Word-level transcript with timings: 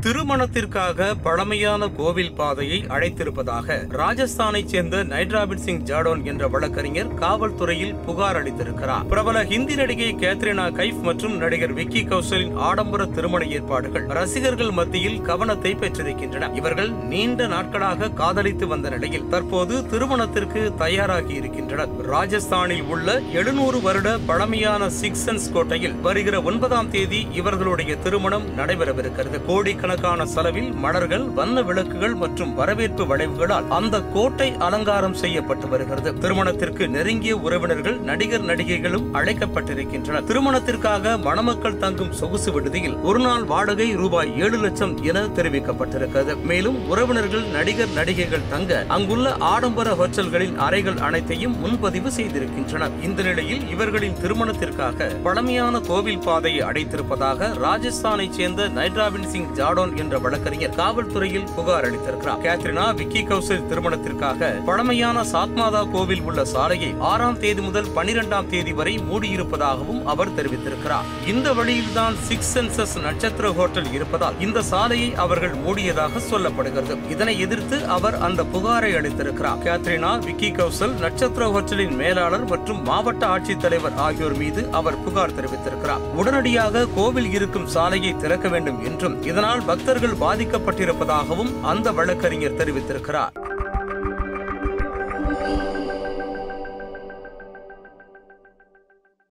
திருமணத்திற்காக 0.00 1.14
பழமையான 1.14 1.88
கோவில் 1.88 2.32
பாதையை 2.32 2.84
அழைத்திருப்பதாக 2.88 3.86
ராஜஸ்தானைச் 3.88 4.64
சேர்ந்த 4.64 5.04
நைட்ராபின் 5.04 5.62
சிங் 5.64 5.84
ஜாடோன் 5.84 6.22
என்ற 6.24 6.48
வழக்கறிஞர் 6.48 7.14
காவல்துறையில் 7.14 7.94
புகார் 8.06 8.42
அளித்திருக்கிறார். 8.42 9.06
பிரபல 9.06 9.44
ஹிந்தி 9.44 9.74
நடிகை 9.74 10.14
கேத்ரினா 10.14 10.64
கைஃப் 10.72 11.00
மற்றும் 11.02 11.36
நடிகர் 11.36 11.72
விக்கி 11.72 12.02
கௌசலின் 12.04 12.54
ஆடம்பர 12.54 13.06
திருமண 13.06 13.44
ஏற்பாடுகள் 13.44 14.06
ரசிகர்கள் 14.06 14.70
மத்தியில் 14.70 15.20
கவனத்தை 15.20 15.74
பெற்றிருக்கின்றன. 15.74 16.54
இவர்கள் 16.54 16.90
நீண்ட 16.90 17.46
நாட்களாக 17.46 18.10
காதலித்து 18.10 18.66
வந்த 18.66 18.88
நிலையில் 18.88 19.28
தற்போது 19.28 19.86
திருமணத்திற்கு 19.86 20.74
தயாராகி 20.78 21.34
இருக்கின்றனர். 21.34 21.88
ராஜஸ்தானில் 22.06 22.82
உள்ள 22.82 23.20
எழுநூறு 23.32 23.80
வருட 23.80 24.18
பழமையான 24.26 24.90
சிக்சன்ஸ் 25.00 25.52
கோட்டையில் 25.52 26.00
வருகிற 26.00 26.42
ஒன்பதாம் 26.42 26.90
தேதி 26.90 27.26
இவர்களுடைய 27.32 27.96
திருமணம் 27.96 28.58
நடைபெறவிருக்கிறது. 28.58 29.44
கோடிக்கணக்கான 29.46 29.88
செலவில் 30.24 30.72
மலர்கள் 30.72 31.22
வண்ண 31.22 31.62
விளக்குகள் 31.62 32.14
மற்றும் 32.14 32.54
வரவேற்பு 32.54 33.16
வளைவுகளால் 33.16 33.68
அந்த 33.68 34.00
கோட்டை 34.00 34.56
அலங்காரம் 34.58 35.14
செய்யப்பட்டு 35.14 35.68
வருகிறது. 35.68 36.18
திருமணத்திற்கு 36.18 36.88
நெருங்கிய 36.88 37.36
உறவினர்கள் 37.36 37.98
நடிகர் 38.00 38.44
நடிகைகளும் 38.44 39.14
அழைக்கப்பட்டிருக்கின்றனர். 39.14 40.24
திருமணத்திற்காக 40.24 41.18
மணமக்கள் 41.18 41.76
தங்கும் 41.76 42.12
சொகுசு 42.12 42.52
விடுதியில் 42.52 42.96
ஒருநாள் 42.96 43.44
வாடகை 43.44 43.94
ரூபாய் 43.94 44.38
ஏழு 44.38 44.58
லட்சம் 44.58 45.02
என 45.02 45.20
தெரிவிக்கப்பட்டிருக்கிறது. 45.20 46.42
மேலும் 46.42 46.88
உறவினர்கள் 46.88 47.42
நடிகர் 47.42 47.92
நடிகைகள் 47.94 48.48
தங்க 48.50 48.84
அங்குள்ள 48.88 49.36
ஆடம்பர 49.38 49.90
ஹோட்டல்களின் 49.90 50.56
அறைகள் 50.56 50.96
அனைத்தையும் 50.96 51.58
முன்பதிவு 51.60 52.10
செய்திருக்கின்றனர். 52.10 52.90
இந்த 53.02 53.22
நிலையில் 53.22 53.68
இவர்களின் 53.68 54.16
திருமணத்திற்காக 54.22 55.10
பழமையான 55.22 55.80
கோவில் 55.80 56.18
பாதையை 56.18 56.66
அடைத்திருப்பதாக 56.66 57.48
ராஜஸ்தானைச் 57.64 58.30
சேர்ந்த 58.30 58.68
நைட்ராவின் 58.68 59.26
சிங் 59.26 59.54
ஜாடோ 59.54 59.79
ஜாடோன் 59.80 59.98
என்ற 60.02 60.18
வழக்கறிஞர் 60.24 60.76
காவல்துறையில் 60.80 61.46
புகார் 61.56 61.86
அளித்திருக்கிறார். 61.86 62.40
கேத்ரினா 62.46 62.84
விக்கி 62.98 63.22
கௌசல் 63.22 63.66
திருமணத்திற்காக 63.70 64.50
பழமையான 64.68 65.22
சாத்மாதா 65.32 65.82
கோவில் 65.94 66.24
உள்ள 66.28 66.40
சாலையை 66.52 66.90
ஆறாம் 67.10 67.38
தேதி 67.42 67.62
முதல் 67.68 67.90
பனிரெண்டாம் 67.96 68.48
தேதி 68.52 68.72
வரை 68.80 68.94
மூடியிருப்பதாகவும் 69.10 70.02
அவர் 70.12 70.34
தெரிவித்திருக்கிறார். 70.38 71.06
இந்த 71.32 71.48
வழியில்தான் 71.58 72.16
சிக்ஸ் 72.28 72.52
சென்சஸ் 72.54 72.96
நட்சத்திர 73.06 73.52
ஹோட்டல் 73.58 73.90
இருப்பதால் 73.92 74.38
இந்த 74.46 74.64
சாலையை 74.72 75.10
அவர்கள் 75.24 75.56
மூடியதாக 75.66 76.22
சொல்லப்படுகிறது. 76.30 76.96
இதனை 77.14 77.34
எதிர்த்து 77.46 77.78
அவர் 77.96 78.18
அந்த 78.28 78.46
புகாரை 78.54 78.92
அளித்திருக்கிறார். 79.00 79.60
கேத்ரினா 79.66 80.12
விக்கி 80.26 80.50
கௌசல் 80.50 80.96
நட்சத்திர 81.04 81.48
ஹோட்டலின் 81.56 81.96
மேலாளர் 82.02 82.46
மற்றும் 82.52 82.82
மாவட்ட 82.82 83.22
ஆட்சித்தலைவர் 83.34 83.98
ஆகியோர் 84.08 84.38
மீது 84.42 84.62
அவர் 84.80 85.00
புகார் 85.04 85.36
தெரிவித்திருக்கிறார். 85.38 86.04
உடனடியாக 86.20 86.86
கோவில் 86.98 87.32
இருக்கும் 87.38 87.68
சாலையை 87.76 88.12
திறக்க 88.22 88.46
வேண்டும் 88.48 88.78
என்றும் 88.88 89.16
இதனால் 89.30 89.64
பக்தர்கள் 89.70 90.20
பாதிக்கப்பட்டிருப்பதாகவும் 90.20 91.52
அந்த 91.62 91.92
வழக்கறிஞர் 91.92 92.56
தெரிவித்திருக்கிறார். 92.56 93.34